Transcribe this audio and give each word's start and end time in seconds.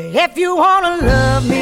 If 0.00 0.38
you 0.38 0.54
wanna 0.54 0.98
love 0.98 1.48
me, 1.48 1.57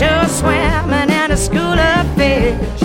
you're 0.00 0.28
swimming 0.28 1.10
in 1.10 1.30
a 1.30 1.36
school 1.36 1.78
of 1.78 2.16
fish. 2.16 2.81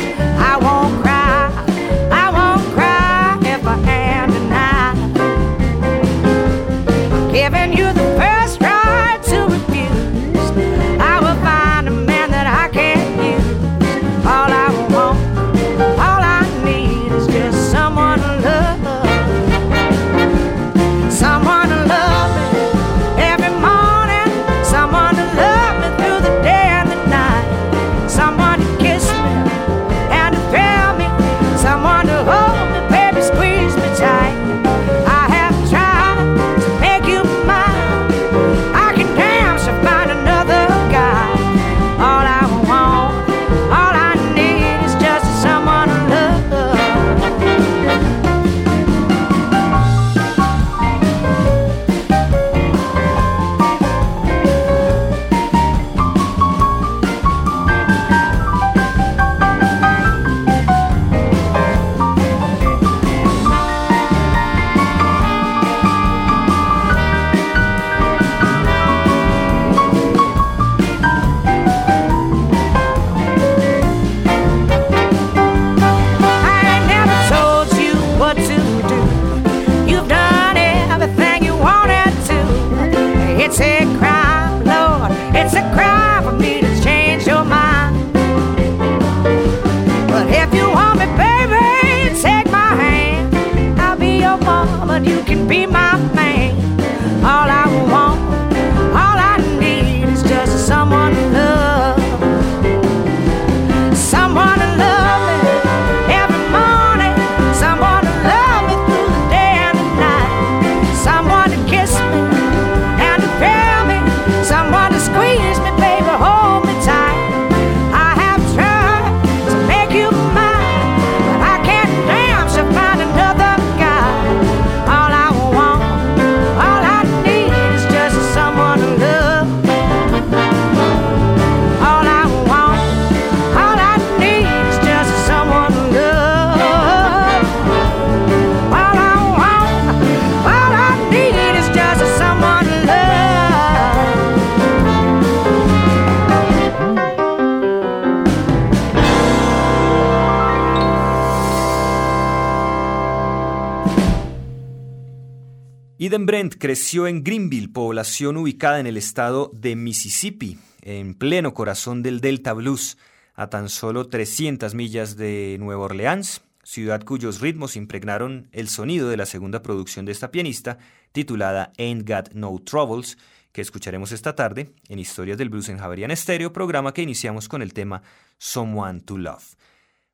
Eden 156.07 156.25
Brent 156.25 156.55
creció 156.57 157.05
en 157.05 157.21
Greenville, 157.21 157.67
población 157.67 158.37
ubicada 158.37 158.79
en 158.79 158.87
el 158.87 158.95
estado 158.95 159.51
de 159.53 159.75
Mississippi, 159.75 160.57
en 160.81 161.15
pleno 161.15 161.53
corazón 161.53 162.01
del 162.01 162.21
Delta 162.21 162.53
Blues, 162.53 162.97
a 163.35 163.49
tan 163.49 163.67
solo 163.67 164.07
300 164.07 164.73
millas 164.73 165.17
de 165.17 165.57
Nueva 165.59 165.83
Orleans, 165.83 166.43
ciudad 166.63 167.03
cuyos 167.03 167.41
ritmos 167.41 167.75
impregnaron 167.75 168.47
el 168.53 168.69
sonido 168.69 169.09
de 169.09 169.17
la 169.17 169.25
segunda 169.25 169.61
producción 169.61 170.05
de 170.05 170.13
esta 170.13 170.31
pianista, 170.31 170.77
titulada 171.11 171.73
Ain't 171.77 172.07
Got 172.07 172.31
No 172.31 172.57
Troubles, 172.59 173.17
que 173.51 173.59
escucharemos 173.59 174.13
esta 174.13 174.33
tarde 174.33 174.71
en 174.87 174.99
Historias 174.99 175.37
del 175.37 175.49
Blues 175.49 175.67
en 175.67 175.77
Javerian 175.77 176.11
Estéreo, 176.11 176.53
programa 176.53 176.93
que 176.93 177.01
iniciamos 177.01 177.49
con 177.49 177.61
el 177.61 177.73
tema 177.73 178.01
Someone 178.37 179.01
to 179.01 179.17
Love. 179.17 179.57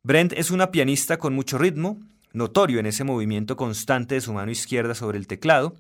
Brent 0.02 0.34
es 0.34 0.50
una 0.50 0.72
pianista 0.72 1.18
con 1.18 1.36
mucho 1.36 1.59
ritmo, 1.59 2.00
notorio 2.34 2.80
en 2.80 2.86
ese 2.86 3.04
movimiento 3.04 3.56
constante 3.56 4.16
de 4.16 4.22
su 4.22 4.34
mano 4.34 4.52
izquierda 4.52 4.96
sobre 4.96 5.18
el 5.18 5.28
teclado. 5.28 5.76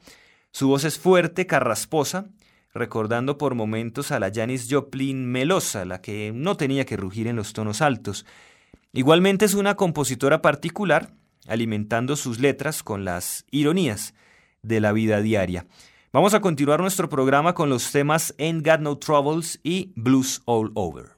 Su 0.51 0.67
voz 0.67 0.83
es 0.85 0.97
fuerte, 0.97 1.47
carrasposa, 1.47 2.27
recordando 2.73 3.37
por 3.37 3.55
momentos 3.55 4.11
a 4.11 4.19
la 4.19 4.31
Janis 4.33 4.67
Joplin 4.69 5.25
melosa, 5.25 5.85
la 5.85 6.01
que 6.01 6.31
no 6.33 6.55
tenía 6.55 6.85
que 6.85 6.97
rugir 6.97 7.27
en 7.27 7.35
los 7.35 7.53
tonos 7.53 7.81
altos. 7.81 8.25
Igualmente 8.93 9.45
es 9.45 9.53
una 9.53 9.75
compositora 9.75 10.41
particular, 10.41 11.11
alimentando 11.47 12.15
sus 12.15 12.39
letras 12.39 12.83
con 12.83 13.03
las 13.03 13.45
ironías 13.51 14.13
de 14.61 14.79
la 14.79 14.91
vida 14.91 15.21
diaria. 15.21 15.65
Vamos 16.11 16.35
a 16.35 16.41
continuar 16.41 16.79
nuestro 16.79 17.09
programa 17.09 17.55
con 17.55 17.69
los 17.69 17.91
temas 17.91 18.35
Ain't 18.37 18.65
Got 18.65 18.81
No 18.81 18.97
Troubles 18.99 19.59
y 19.63 19.91
Blues 19.95 20.43
All 20.45 20.71
Over. 20.75 21.12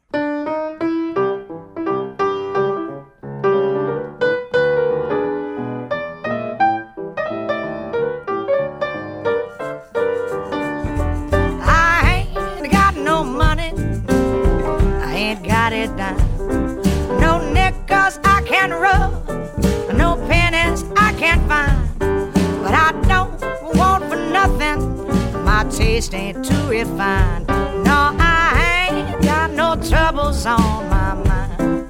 Pennies 21.25 21.47
I 21.47 21.47
can 21.47 21.47
find. 21.47 22.63
But 22.63 22.73
I 22.73 22.91
don't 23.07 23.75
want 23.75 24.03
for 24.05 24.16
nothing. 24.16 25.43
My 25.43 25.63
taste 25.69 26.13
ain't 26.13 26.43
too 26.45 26.67
refined. 26.67 27.47
No, 27.47 28.16
I 28.19 28.89
ain't 28.89 29.23
got 29.23 29.51
no 29.51 29.75
troubles 29.75 30.45
on 30.45 30.89
my 30.89 31.13
mind. 31.13 31.89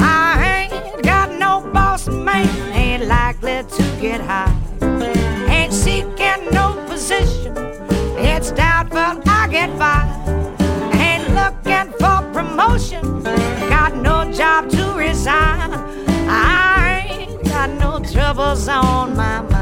I 0.00 0.68
ain't 0.70 1.02
got 1.02 1.30
no 1.32 1.60
boss 1.72 2.08
man. 2.08 2.48
Ain't 2.72 3.06
likely 3.06 3.62
to 3.76 3.82
get 4.00 4.20
high. 4.20 4.54
Ain't 5.48 5.72
seeking 5.72 6.50
no 6.52 6.84
position. 6.88 7.54
It's 8.18 8.50
doubtful 8.52 9.22
I 9.26 9.48
get 9.50 9.70
by. 9.78 10.02
Ain't 10.94 11.28
looking 11.34 11.92
for 12.00 12.18
promotion. 12.32 13.22
Got 13.68 13.96
no 13.96 14.30
job 14.32 14.70
to 14.70 14.94
resign. 14.96 15.57
Troubles 18.38 18.68
on 18.68 19.16
my 19.16 19.40
mind. 19.40 19.57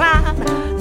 cloud 0.00 0.79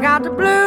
got 0.00 0.22
the 0.22 0.30
blues. 0.30 0.59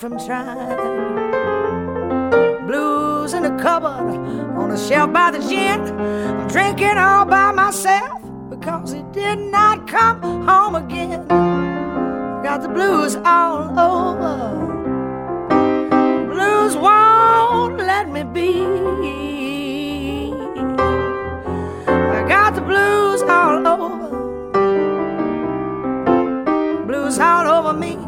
from 0.00 0.16
trying. 0.18 1.16
Blues 2.66 3.34
in 3.34 3.42
the 3.42 3.54
cupboard, 3.62 4.16
on 4.56 4.70
a 4.70 4.78
shelf 4.78 5.12
by 5.12 5.30
the 5.30 5.40
gin. 5.40 5.78
I'm 6.00 6.48
drinking 6.48 6.96
all 6.96 7.26
by 7.26 7.52
myself 7.52 8.22
because 8.48 8.92
he 8.92 9.02
did 9.12 9.38
not 9.38 9.86
come 9.86 10.22
home 10.22 10.74
again. 10.74 11.28
Got 11.28 12.62
the 12.62 12.70
blues 12.70 13.16
all 13.16 13.78
over. 13.78 14.56
Blues 16.32 16.76
won't 16.76 17.76
let 17.76 18.08
me 18.08 18.22
be. 18.22 18.62
I 21.86 22.24
got 22.26 22.54
the 22.54 22.62
blues 22.62 23.20
all 23.20 23.66
over. 23.68 24.08
Blues 26.86 27.18
all 27.18 27.46
over 27.46 27.74
me. 27.78 27.98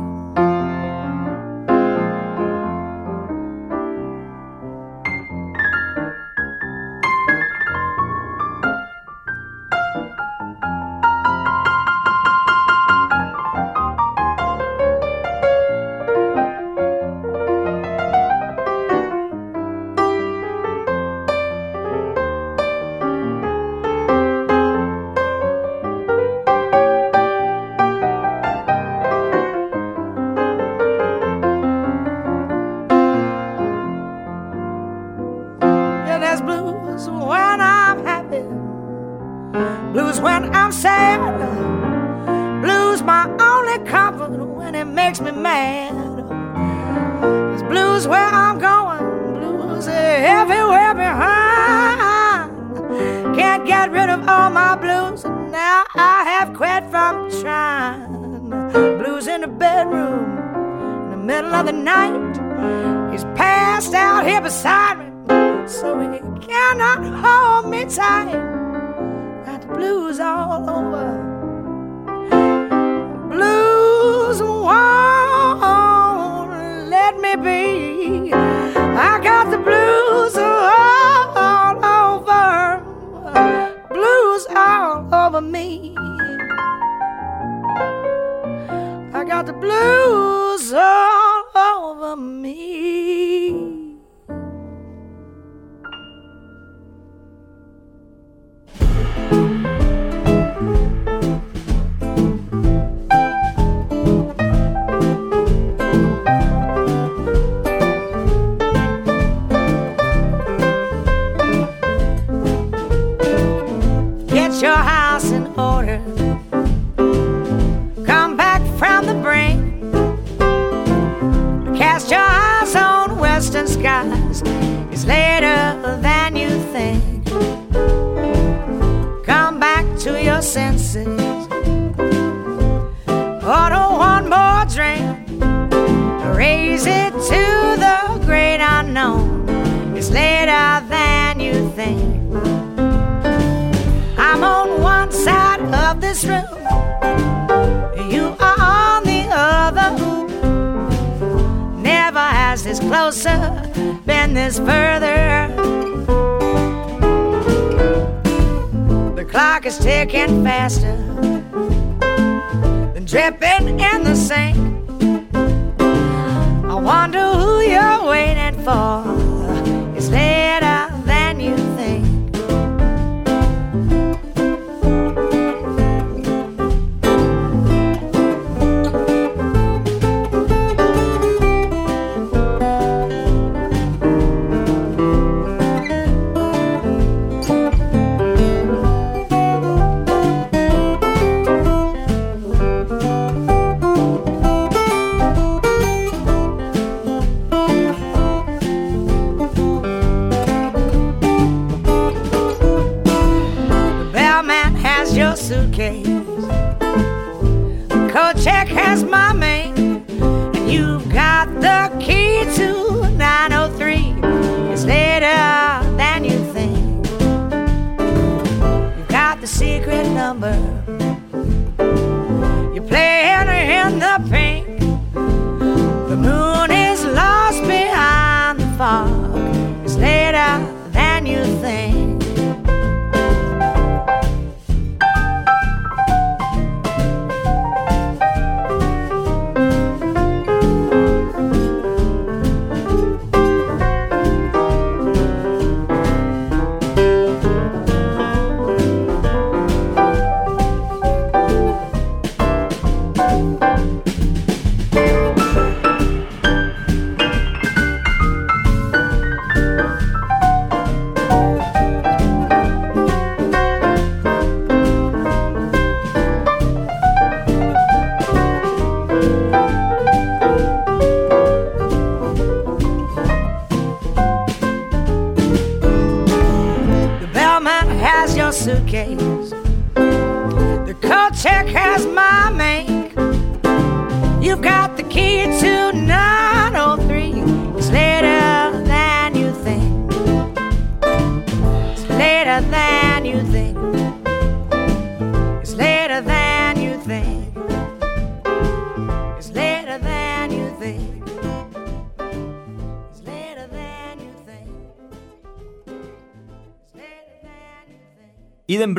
got 89.43 89.47
the 89.47 89.61
blues 89.61 90.73
all 90.73 91.45
over 91.57 92.17
me. 92.17 93.82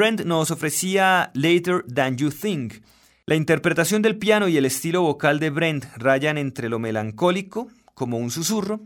Brent 0.03 0.25
nos 0.25 0.51
ofrecía 0.51 1.31
Later 1.33 1.85
Than 1.87 2.17
You 2.17 2.29
Think. 2.29 2.83
La 3.25 3.35
interpretación 3.35 4.01
del 4.01 4.17
piano 4.17 4.49
y 4.49 4.57
el 4.57 4.65
estilo 4.65 5.01
vocal 5.01 5.39
de 5.39 5.49
Brent 5.49 5.85
rayan 5.95 6.37
entre 6.37 6.67
lo 6.67 6.77
melancólico, 6.77 7.69
como 7.93 8.17
un 8.17 8.29
susurro, 8.29 8.81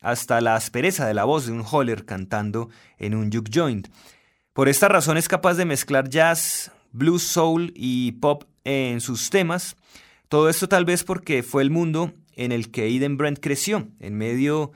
hasta 0.00 0.40
la 0.40 0.56
aspereza 0.56 1.06
de 1.06 1.12
la 1.12 1.24
voz 1.24 1.44
de 1.44 1.52
un 1.52 1.62
holler 1.62 2.06
cantando 2.06 2.70
en 2.96 3.14
un 3.14 3.30
juke 3.30 3.50
joint. 3.52 3.88
Por 4.54 4.70
esta 4.70 4.88
razón 4.88 5.18
es 5.18 5.28
capaz 5.28 5.56
de 5.58 5.66
mezclar 5.66 6.08
jazz, 6.08 6.72
blues, 6.90 7.22
soul 7.22 7.74
y 7.76 8.12
pop 8.12 8.44
en 8.64 9.02
sus 9.02 9.28
temas. 9.28 9.76
Todo 10.30 10.48
esto 10.48 10.70
tal 10.70 10.86
vez 10.86 11.04
porque 11.04 11.42
fue 11.42 11.62
el 11.64 11.70
mundo 11.70 12.14
en 12.34 12.50
el 12.50 12.70
que 12.70 12.86
Eden 12.86 13.18
Brent 13.18 13.40
creció, 13.42 13.88
en 14.00 14.16
medio 14.16 14.72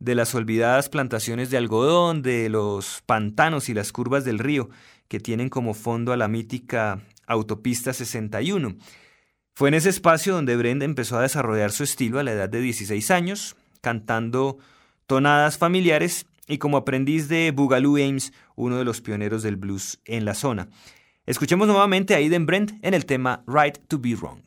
de 0.00 0.16
las 0.16 0.34
olvidadas 0.34 0.88
plantaciones 0.88 1.50
de 1.50 1.56
algodón, 1.56 2.22
de 2.22 2.48
los 2.48 3.04
pantanos 3.06 3.68
y 3.68 3.74
las 3.74 3.92
curvas 3.92 4.24
del 4.24 4.40
río 4.40 4.70
que 5.08 5.20
tienen 5.20 5.48
como 5.48 5.74
fondo 5.74 6.12
a 6.12 6.16
la 6.16 6.28
mítica 6.28 7.00
Autopista 7.26 7.92
61. 7.92 8.76
Fue 9.54 9.68
en 9.68 9.74
ese 9.74 9.88
espacio 9.88 10.34
donde 10.34 10.56
Brenda 10.56 10.84
empezó 10.84 11.18
a 11.18 11.22
desarrollar 11.22 11.72
su 11.72 11.84
estilo 11.84 12.18
a 12.18 12.22
la 12.22 12.32
edad 12.32 12.48
de 12.48 12.60
16 12.60 13.10
años, 13.10 13.56
cantando 13.80 14.58
tonadas 15.06 15.58
familiares 15.58 16.26
y 16.46 16.58
como 16.58 16.76
aprendiz 16.76 17.28
de 17.28 17.50
Boogaloo 17.50 17.96
Ames, 17.96 18.32
uno 18.54 18.78
de 18.78 18.84
los 18.84 19.00
pioneros 19.00 19.42
del 19.42 19.56
blues 19.56 20.00
en 20.04 20.24
la 20.24 20.34
zona. 20.34 20.68
Escuchemos 21.24 21.66
nuevamente 21.66 22.14
a 22.14 22.20
Eden 22.20 22.46
Brent 22.46 22.72
en 22.82 22.94
el 22.94 23.06
tema 23.06 23.42
Right 23.46 23.78
to 23.88 23.98
Be 23.98 24.14
Wrong. 24.14 24.40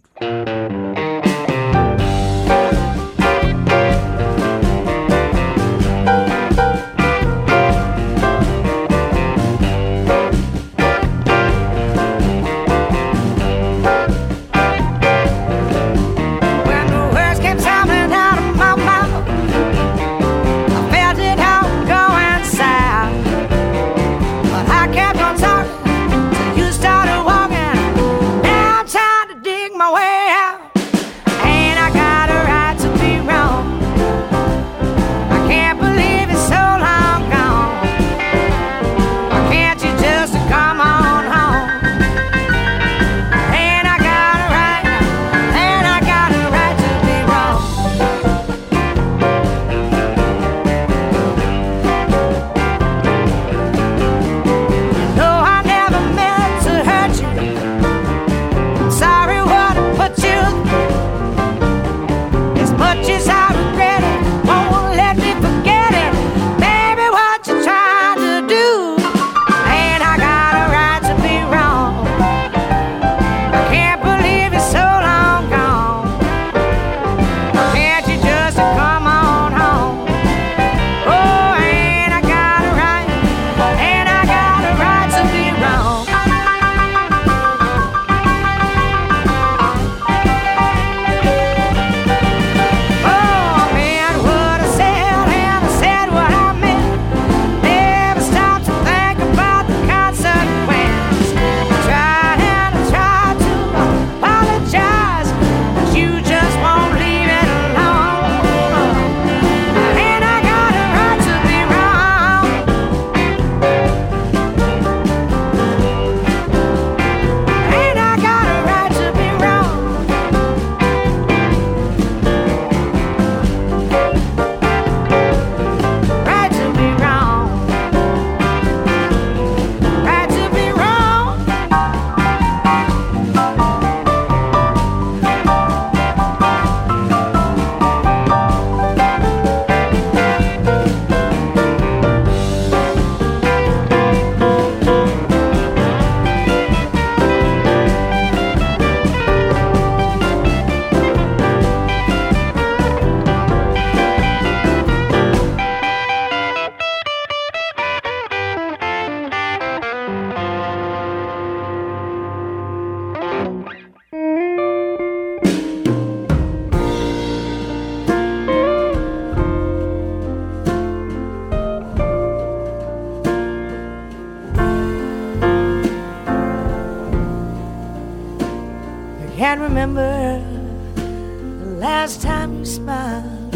remember 179.89 181.65
the 181.65 181.71
last 181.78 182.21
time 182.21 182.60
you 182.60 182.65
smiled. 182.65 183.54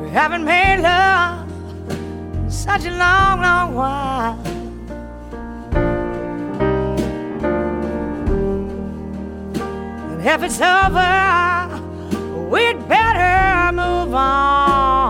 We 0.00 0.10
haven't 0.10 0.44
made 0.44 0.80
love 0.80 1.48
in 2.34 2.50
such 2.50 2.84
a 2.86 2.90
long, 2.90 3.40
long 3.40 3.74
while. 3.74 4.38
And 10.10 10.26
if 10.26 10.42
it's 10.42 10.60
over, 10.60 11.80
we'd 12.50 12.88
better 12.88 13.72
move 13.72 14.14
on. 14.14 15.07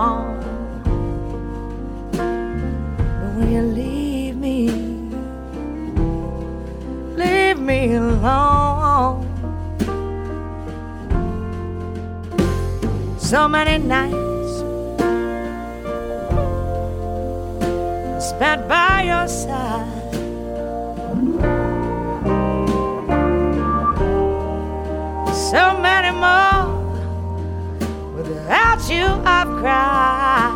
So 13.29 13.47
many 13.47 13.77
nights 13.77 14.61
spent 18.27 18.67
by 18.67 19.03
your 19.03 19.29
side. 19.29 20.13
So 25.35 25.79
many 25.79 26.13
more 26.25 26.69
without 28.17 28.81
you, 28.89 29.05
I've 29.27 29.49
cried. 29.61 30.48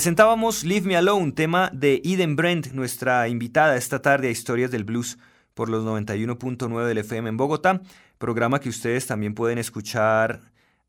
Presentábamos 0.00 0.64
Leave 0.64 0.86
Me 0.86 0.96
Alone, 0.96 1.32
tema 1.32 1.68
de 1.74 2.00
Eden 2.02 2.34
Brent, 2.34 2.68
nuestra 2.68 3.28
invitada 3.28 3.76
esta 3.76 4.00
tarde 4.00 4.28
a 4.28 4.30
Historias 4.30 4.70
del 4.70 4.84
Blues 4.84 5.18
por 5.52 5.68
los 5.68 5.84
91.9 5.84 6.86
del 6.86 6.96
FM 6.96 7.28
en 7.28 7.36
Bogotá, 7.36 7.82
programa 8.16 8.60
que 8.60 8.70
ustedes 8.70 9.06
también 9.06 9.34
pueden 9.34 9.58
escuchar 9.58 10.40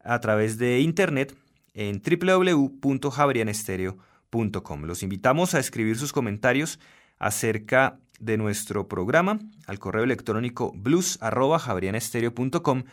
a 0.02 0.22
través 0.22 0.58
de 0.58 0.80
internet 0.80 1.36
en 1.74 2.02
www.javerianestereo.com. 2.02 4.86
Los 4.86 5.04
invitamos 5.04 5.56
a 5.56 5.60
escribir 5.60 5.98
sus 5.98 6.14
comentarios 6.14 6.80
acerca 7.20 8.00
de 8.22 8.38
nuestro 8.38 8.88
programa 8.88 9.40
al 9.68 9.78
correo 9.78 10.06
electrónico 10.06 10.72
blues.javerianestereo.com 10.74 12.84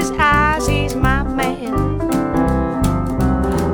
His 0.00 0.10
eyes. 0.12 0.66
He's 0.66 0.94
my 0.94 1.22
man, 1.22 1.98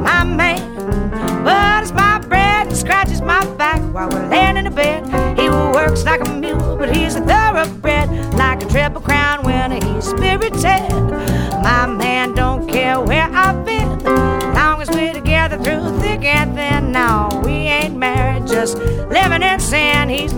my 0.03 0.25
man. 0.25 1.45
But 1.45 1.95
my 1.95 2.19
bread 2.19 2.67
and 2.67 2.77
scratches 2.77 3.21
my 3.21 3.45
back 3.55 3.81
while 3.95 4.09
we're 4.09 4.29
laying 4.29 4.57
in 4.57 4.65
the 4.65 4.71
bed. 4.71 5.07
He 5.39 5.49
works 5.49 6.05
like 6.05 6.27
a 6.27 6.33
mule, 6.33 6.77
but 6.77 6.95
he's 6.95 7.15
a 7.15 7.21
thoroughbred, 7.21 8.09
like 8.35 8.63
a 8.65 8.67
triple 8.69 9.01
crown 9.01 9.45
winner. 9.45 9.77
He's 9.87 10.07
spirited. 10.09 10.91
My 11.63 11.87
man 11.87 12.35
don't 12.35 12.69
care 12.69 13.01
where 13.01 13.29
I've 13.33 13.65
been, 13.65 13.89
long 14.55 14.83
as 14.83 14.91
we're 14.91 15.15
together 15.15 15.57
through 15.59 16.01
thick 16.01 16.25
and 16.25 16.55
thin. 16.55 16.91
No, 16.91 17.41
we 17.45 17.53
ain't 17.53 17.97
married, 17.97 18.47
just 18.49 18.79
living 18.79 19.43
in 19.43 19.61
sin. 19.61 20.09
He's 20.09 20.35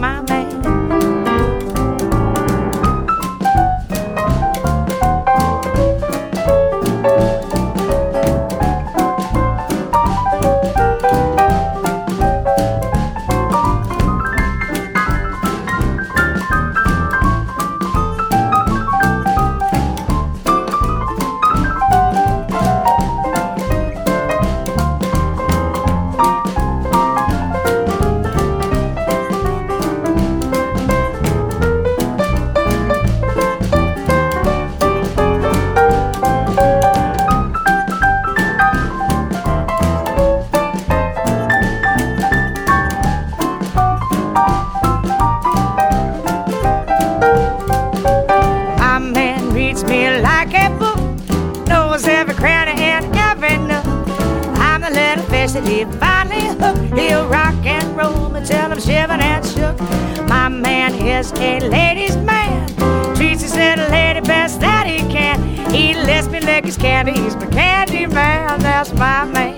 my 68.98 69.24
man. 69.26 69.57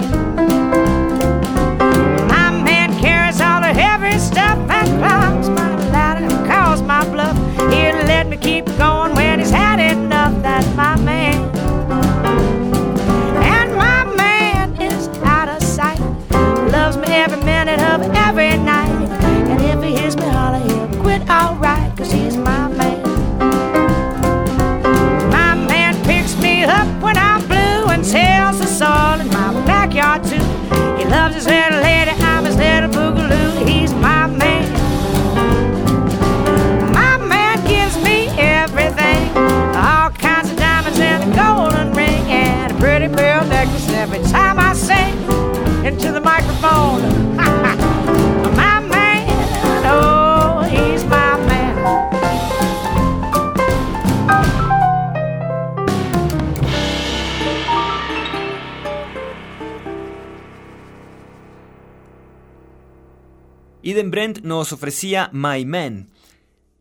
Eden 63.90 64.12
Brent 64.12 64.42
nos 64.42 64.72
ofrecía 64.72 65.31
My 65.33 65.64
Man. 65.64 66.11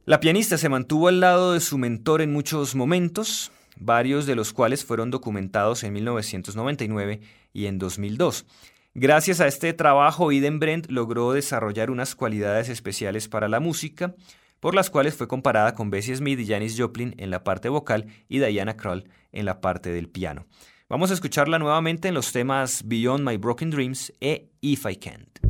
La 0.06 0.20
pianista 0.20 0.60
se 0.60 0.70
mantuvo 0.70 1.08
al 1.08 1.20
lado 1.20 1.54
de 1.54 1.60
su 1.60 1.80
mentor 1.80 2.22
en 2.22 2.32
muchos 2.32 2.76
momentos, 2.76 3.52
varios 3.78 4.28
de 4.28 4.36
los 4.36 4.54
cuales 4.54 4.86
fueron 4.86 5.10
documentados 5.10 5.84
en 5.84 5.94
1999 5.94 7.22
y 7.52 7.66
en 7.66 7.80
2002. 7.80 8.46
Gracias 8.94 9.42
a 9.42 9.48
este 9.48 9.74
trabajo, 9.74 10.32
Eden 10.32 10.60
Brent 10.60 10.92
logró 10.92 11.32
desarrollar 11.34 11.90
unas 11.90 12.14
cualidades 12.14 12.70
especiales 12.70 13.28
para 13.28 13.48
la 13.48 13.60
música, 13.60 14.14
por 14.60 14.76
las 14.76 14.92
cuales 14.92 15.16
fue 15.16 15.28
comparada 15.28 15.74
con 15.74 15.90
Bessie 15.90 16.16
Smith 16.16 16.40
y 16.40 16.46
Janis 16.46 16.80
Joplin 16.80 17.16
en 17.18 17.32
la 17.32 17.44
parte 17.44 17.70
vocal 17.70 18.06
y 18.28 18.38
Diana 18.38 18.78
Krall 18.78 19.10
en 19.32 19.46
la 19.46 19.62
parte 19.62 19.92
del 19.92 20.10
piano. 20.10 20.46
Vamos 20.90 21.10
a 21.10 21.16
escucharla 21.16 21.58
nuevamente 21.58 22.08
en 22.08 22.14
los 22.14 22.32
temas 22.32 22.84
Beyond 22.86 23.28
My 23.28 23.38
Broken 23.38 23.72
Dreams 23.72 24.14
e 24.22 24.52
If 24.62 24.86
I 24.88 24.96
Can't. 24.96 25.49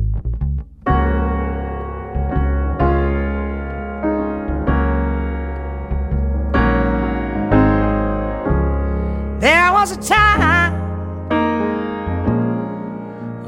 Was 9.80 9.92
a 9.92 10.00
time 10.02 10.74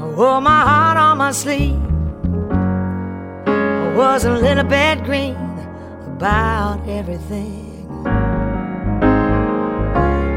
I 0.01 0.05
wore 0.17 0.41
my 0.41 0.61
heart 0.69 0.97
on 0.97 1.19
my 1.19 1.31
sleeve. 1.31 1.79
I 3.45 3.93
was 3.95 4.25
a 4.25 4.31
little 4.31 4.63
bit 4.63 5.03
green 5.03 5.35
about 6.07 6.79
everything. 6.89 7.87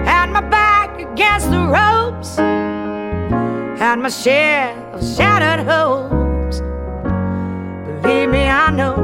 Had 0.04 0.26
my 0.36 0.42
back 0.42 1.00
against 1.00 1.50
the 1.50 1.62
ropes, 1.76 2.36
had 3.80 3.98
my 3.98 4.10
share 4.10 4.76
of 4.92 5.00
shattered 5.16 5.64
hopes. 5.66 6.60
Believe 8.02 8.28
me, 8.28 8.44
I 8.50 8.70
know 8.70 8.96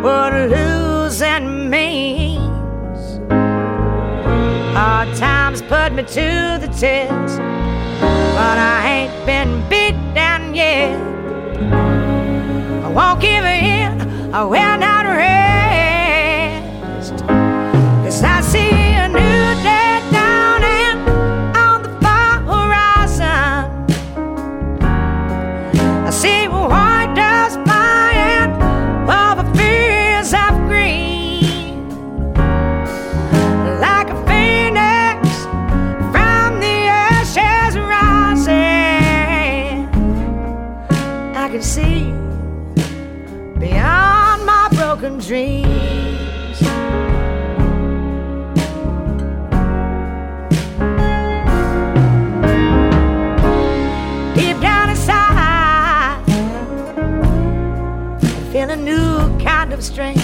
what 0.00 0.32
losing 0.56 1.68
means. 1.68 2.19
Hard 4.82 5.14
times 5.14 5.60
put 5.60 5.92
me 5.92 6.04
to 6.04 6.56
the 6.58 6.66
test, 6.68 7.36
but 8.00 8.56
I 8.56 8.78
ain't 8.88 9.26
been 9.26 9.60
beat 9.68 10.14
down 10.14 10.54
yet. 10.54 10.98
I 12.86 12.88
won't 12.88 13.20
give 13.20 13.44
in, 13.44 14.00
I 14.32 14.42
will 14.42 14.78
not 14.78 15.04
rest. 15.04 15.59
Beyond 43.60 44.46
my 44.46 44.68
broken 44.72 45.18
dreams. 45.18 46.58
Deep 54.34 54.58
down 54.60 54.88
inside, 54.88 56.24
I 58.22 58.50
feel 58.50 58.70
a 58.70 58.76
new 58.76 59.38
kind 59.38 59.74
of 59.74 59.84
strength. 59.84 60.19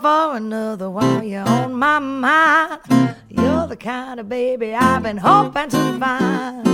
For 0.00 0.36
another 0.36 0.88
while 0.88 1.22
you're 1.22 1.46
on 1.46 1.74
my 1.74 1.98
mind. 1.98 2.80
You're 3.28 3.66
the 3.66 3.76
kind 3.76 4.18
of 4.18 4.26
baby 4.26 4.74
I've 4.74 5.02
been 5.02 5.18
hoping 5.18 5.68
to 5.68 5.98
find. 6.00 6.66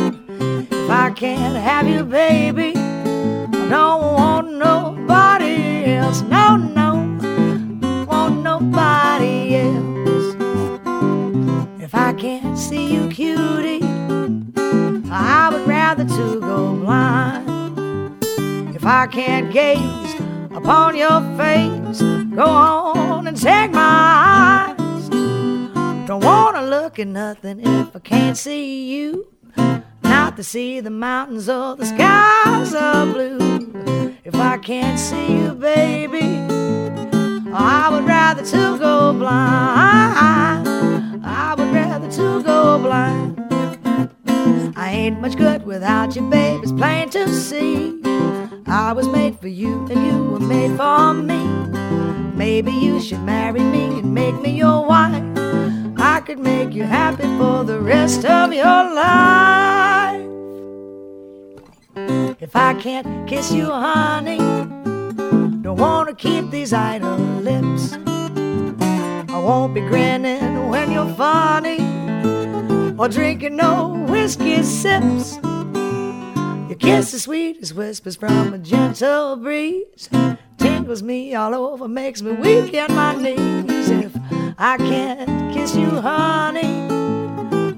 If 0.70 0.88
I 0.88 1.10
can't 1.10 1.56
have 1.56 1.88
you, 1.88 2.04
baby, 2.04 2.74
I 2.76 3.68
don't 3.68 4.02
want 4.14 4.52
nobody 4.52 5.96
else. 5.96 6.22
No, 6.22 6.56
no, 6.56 8.06
want 8.06 8.42
nobody 8.42 9.56
else. 9.56 10.36
If 11.82 11.96
I 11.96 12.12
can't 12.12 12.56
see 12.56 12.94
you, 12.94 13.08
cutie, 13.08 13.82
I 15.10 15.50
would 15.52 15.66
rather 15.66 16.04
to 16.04 16.40
go 16.40 16.76
blind. 16.76 18.24
If 18.76 18.86
I 18.86 19.08
can't 19.08 19.52
gaze 19.52 20.07
upon 20.58 20.96
your 20.96 21.20
face, 21.36 22.02
go 22.34 22.44
on 22.44 23.26
and 23.28 23.36
take 23.36 23.70
my 23.70 24.74
eyes. 24.74 25.08
Don't 26.08 26.24
wanna 26.24 26.62
look 26.62 26.98
at 26.98 27.06
nothing 27.06 27.60
if 27.60 27.94
I 27.94 28.00
can't 28.00 28.36
see 28.36 28.92
you. 28.92 29.28
Not 30.02 30.36
to 30.36 30.42
see 30.42 30.80
the 30.80 30.90
mountains 30.90 31.48
or 31.48 31.76
the 31.76 31.86
skies 31.86 32.74
are 32.74 33.06
blue. 33.06 34.16
If 34.24 34.34
I 34.34 34.58
can't 34.58 34.98
see 34.98 35.38
you, 35.38 35.52
baby, 35.54 36.28
I 37.54 37.88
would 37.92 38.04
rather 38.04 38.44
to 38.44 38.78
go 38.78 39.12
blind. 39.12 40.68
I 41.24 41.54
would 41.56 41.72
rather 41.72 42.10
to 42.10 42.42
go 42.42 42.78
blind. 42.78 43.37
I 44.78 44.90
ain't 44.90 45.20
much 45.20 45.36
good 45.36 45.66
without 45.66 46.14
you, 46.14 46.22
babe. 46.30 46.62
It's 46.62 46.70
plain 46.70 47.10
to 47.10 47.28
see. 47.34 48.00
I 48.64 48.92
was 48.92 49.08
made 49.08 49.36
for 49.40 49.48
you, 49.48 49.84
and 49.90 50.06
you 50.06 50.22
were 50.30 50.38
made 50.38 50.76
for 50.76 51.12
me. 51.14 51.42
Maybe 52.36 52.70
you 52.70 53.00
should 53.00 53.22
marry 53.22 53.58
me 53.58 53.98
and 53.98 54.14
make 54.14 54.40
me 54.40 54.52
your 54.56 54.86
wife. 54.86 55.20
I 55.98 56.20
could 56.24 56.38
make 56.38 56.74
you 56.74 56.84
happy 56.84 57.24
for 57.38 57.64
the 57.64 57.80
rest 57.80 58.24
of 58.24 58.52
your 58.52 58.94
life. 58.94 60.22
If 62.40 62.54
I 62.54 62.74
can't 62.74 63.28
kiss 63.28 63.50
you, 63.50 63.66
honey, 63.66 64.38
don't 65.60 65.76
wanna 65.76 66.14
keep 66.14 66.52
these 66.52 66.72
idle 66.72 67.18
lips. 67.18 67.94
I 69.28 69.40
won't 69.44 69.74
be 69.74 69.80
grinning 69.80 70.70
when 70.70 70.92
you're 70.92 71.12
funny 71.16 71.87
or 72.98 73.08
drinking 73.08 73.56
no 73.56 74.04
whiskey 74.08 74.62
sips. 74.62 75.38
Your 76.68 76.76
kiss 76.78 77.14
is 77.14 77.22
sweet 77.22 77.58
as 77.62 77.72
whispers 77.72 78.16
from 78.16 78.52
a 78.52 78.58
gentle 78.58 79.36
breeze. 79.36 80.08
Tingles 80.58 81.02
me 81.02 81.34
all 81.34 81.54
over, 81.54 81.86
makes 81.86 82.20
me 82.22 82.32
weak 82.32 82.74
in 82.74 82.92
my 82.94 83.14
knees. 83.14 83.90
If 83.90 84.16
I 84.58 84.76
can't 84.78 85.54
kiss 85.54 85.76
you, 85.76 85.88
honey, 85.88 86.88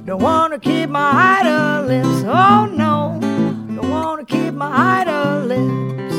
don't 0.07 0.23
wanna 0.23 0.59
keep 0.59 0.89
my 0.89 1.11
idle 1.41 1.87
lips. 1.87 2.25
Oh 2.27 2.64
no, 2.64 3.18
don't 3.21 3.91
wanna 3.91 4.25
keep 4.25 4.55
my 4.55 5.01
idle 5.01 5.45
lips. 5.45 6.14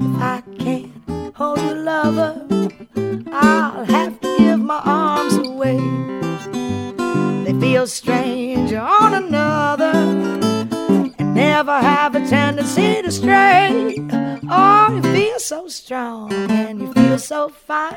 If 0.00 0.22
I 0.22 0.42
can't 0.58 1.36
hold 1.36 1.60
you, 1.60 1.74
lover, 1.74 2.46
I'll 3.30 3.84
have 3.84 4.18
to 4.22 4.38
give 4.38 4.60
my 4.60 4.80
arms 4.84 5.36
away. 5.36 6.03
Feel 7.74 7.88
strange 7.88 8.72
on 8.72 9.14
another 9.14 9.90
and 11.18 11.34
never 11.34 11.76
have 11.76 12.14
a 12.14 12.24
tendency 12.24 13.02
to 13.02 13.10
stray. 13.10 13.96
Oh, 14.48 14.92
you 14.94 15.02
feel 15.02 15.40
so 15.40 15.66
strong 15.66 16.32
and 16.32 16.80
you 16.80 16.92
feel 16.92 17.18
so 17.18 17.48
fine. 17.48 17.96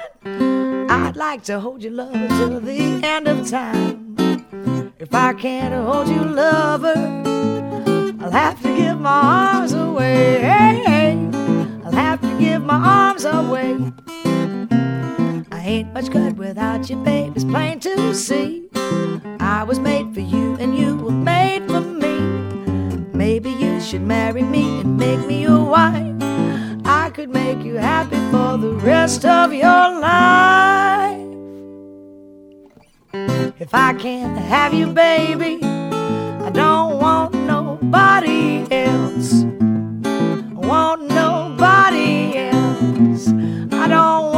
I'd 0.90 1.16
like 1.16 1.44
to 1.44 1.60
hold 1.60 1.84
you, 1.84 1.92
lover, 1.92 2.28
till 2.28 2.60
the 2.60 3.02
end 3.04 3.28
of 3.28 3.48
time. 3.48 4.16
If 4.98 5.14
I 5.14 5.34
can't 5.34 5.76
hold 5.76 6.08
you, 6.08 6.24
lover, 6.24 6.96
I'll 8.20 8.32
have 8.32 8.60
to 8.64 8.76
give 8.76 9.00
my 9.00 9.12
arms 9.12 9.74
away. 9.74 10.44
I'll 11.86 11.92
have 11.92 12.20
to 12.22 12.40
give 12.40 12.64
my 12.64 12.80
arms 12.80 13.26
away. 13.26 13.78
Ain't 15.68 15.94
much 15.94 16.10
good 16.10 16.38
without 16.38 16.90
you, 16.90 16.96
babe. 17.04 17.34
It's 17.36 17.44
plain 17.44 17.82
to 17.82 18.16
see. 18.16 18.70
I 19.42 19.66
was 19.68 19.80
made 19.80 20.14
for 20.14 20.22
you, 20.22 20.56
and 20.62 20.78
you 20.80 20.96
were 20.96 21.12
made 21.12 21.68
for 21.68 21.82
me. 21.82 22.20
Maybe 23.12 23.50
you 23.50 23.82
should 23.82 24.02
marry 24.02 24.44
me 24.44 24.80
and 24.80 24.96
make 24.96 25.20
me 25.28 25.42
your 25.42 25.66
wife. 25.66 26.16
I 26.86 27.12
could 27.14 27.32
make 27.32 27.62
you 27.66 27.76
happy 27.76 28.16
for 28.32 28.58
the 28.58 28.80
rest 28.82 29.26
of 29.26 29.54
your 29.54 30.00
life. 30.00 31.20
If 33.60 33.74
I 33.74 33.94
can't 33.96 34.38
have 34.38 34.74
you, 34.74 34.88
baby, 34.88 35.60
I 35.62 36.50
don't 36.50 36.98
want 36.98 37.34
nobody 37.34 38.66
else. 38.72 39.44
I 39.44 40.54
want 40.54 41.10
nobody 41.10 42.38
else. 42.38 43.28
I 43.74 43.90
don't 43.90 44.37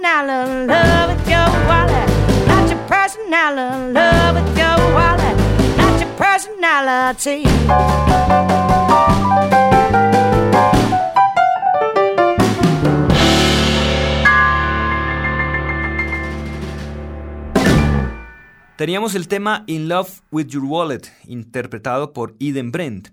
Love 0.00 1.16
wallet. 1.66 2.08
Love 3.94 4.58
your 4.58 4.94
wallet. 4.94 5.36
Teníamos 18.76 19.14
el 19.14 19.28
tema 19.28 19.62
In 19.68 19.88
Love 19.88 20.22
with 20.32 20.48
Your 20.48 20.64
Wallet, 20.64 21.02
interpretado 21.28 22.12
por 22.12 22.34
Eden 22.40 22.72
Brent. 22.72 23.10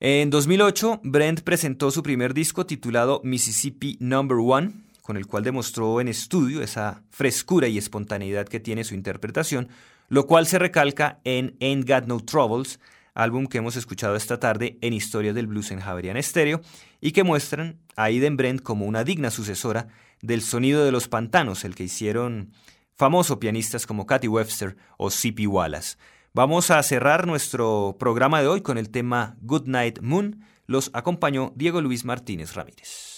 En 0.00 0.28
2008, 0.28 1.00
Brent 1.02 1.40
presentó 1.40 1.90
su 1.90 2.02
primer 2.02 2.34
disco 2.34 2.66
titulado 2.66 3.22
Mississippi 3.24 3.96
Number 4.00 4.36
One, 4.36 4.72
con 5.06 5.16
el 5.16 5.28
cual 5.28 5.44
demostró 5.44 6.00
en 6.00 6.08
estudio 6.08 6.62
esa 6.62 7.04
frescura 7.10 7.68
y 7.68 7.78
espontaneidad 7.78 8.48
que 8.48 8.58
tiene 8.58 8.82
su 8.82 8.96
interpretación, 8.96 9.68
lo 10.08 10.26
cual 10.26 10.48
se 10.48 10.58
recalca 10.58 11.20
en 11.22 11.56
Ain't 11.60 11.88
Got 11.88 12.06
No 12.06 12.18
Troubles, 12.18 12.80
álbum 13.14 13.46
que 13.46 13.58
hemos 13.58 13.76
escuchado 13.76 14.16
esta 14.16 14.40
tarde 14.40 14.78
en 14.80 14.92
Historia 14.92 15.32
del 15.32 15.46
Blues 15.46 15.70
en 15.70 15.78
Javerian 15.78 16.20
Stereo, 16.20 16.60
y 17.00 17.12
que 17.12 17.22
muestran 17.22 17.78
a 17.94 18.10
Eden 18.10 18.36
Brent 18.36 18.62
como 18.62 18.84
una 18.84 19.04
digna 19.04 19.30
sucesora 19.30 19.86
del 20.22 20.42
sonido 20.42 20.84
de 20.84 20.90
los 20.90 21.06
pantanos, 21.06 21.64
el 21.64 21.76
que 21.76 21.84
hicieron 21.84 22.50
famosos 22.96 23.36
pianistas 23.36 23.86
como 23.86 24.06
Cathy 24.06 24.26
Webster 24.26 24.76
o 24.98 25.10
C.P. 25.10 25.46
Wallace. 25.46 25.98
Vamos 26.34 26.72
a 26.72 26.82
cerrar 26.82 27.28
nuestro 27.28 27.94
programa 27.96 28.40
de 28.40 28.48
hoy 28.48 28.60
con 28.60 28.76
el 28.76 28.90
tema 28.90 29.36
Good 29.40 29.68
Night 29.68 30.00
Moon. 30.00 30.44
Los 30.66 30.90
acompañó 30.94 31.52
Diego 31.54 31.80
Luis 31.80 32.04
Martínez 32.04 32.54
Ramírez. 32.54 33.15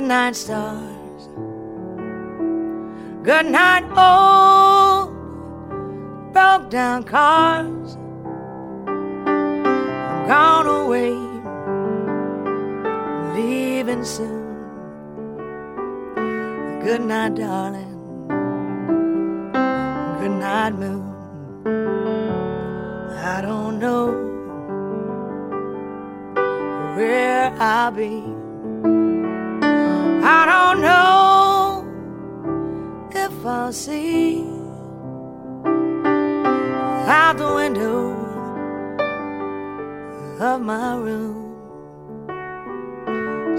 Good 0.00 0.08
night, 0.08 0.34
stars. 0.34 1.28
Good 3.22 3.44
night, 3.44 3.84
old 3.94 5.12
broke 6.32 6.70
down 6.70 7.04
cars. 7.04 7.98
I'm 9.26 10.26
gone 10.26 10.66
away, 10.66 11.12
leaving 13.36 14.02
soon. 14.02 14.46
Good 16.82 17.02
night, 17.02 17.34
darling. 17.34 17.98
Good 20.18 20.30
night, 20.30 20.74
moon. 20.76 21.12
I 23.18 23.42
don't 23.42 23.78
know 23.78 24.06
where 26.96 27.54
I'll 27.60 27.90
be. 27.90 28.39
I 30.32 30.46
don't 30.52 30.80
know 30.80 31.84
if 33.10 33.44
I'll 33.44 33.72
see 33.72 34.44
out 37.08 37.36
the 37.36 37.52
window 37.52 38.12
of 40.38 40.60
my 40.62 40.94
room 40.94 41.56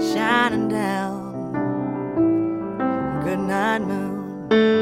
shining 0.00 0.68
down. 0.68 1.20
Good 3.22 3.40
night, 3.40 3.82
moon. 3.82 4.81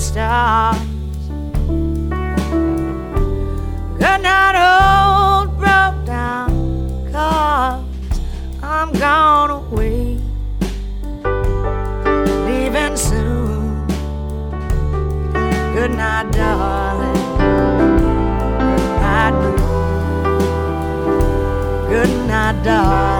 Night, 0.00 0.06
stars. 0.06 0.78
Good 3.98 4.20
night, 4.22 4.56
old 4.56 5.58
broke 5.58 6.06
down 6.06 7.12
cars. 7.12 7.84
I'm 8.62 8.92
gone 8.92 9.50
away, 9.50 10.18
leaving 12.46 12.96
soon. 12.96 13.86
Good 15.74 15.90
night, 15.90 16.32
darling. 16.32 17.20
Good 18.70 18.86
night. 19.02 19.34
Good 21.90 22.12
night, 22.26 22.62
darling. 22.64 23.19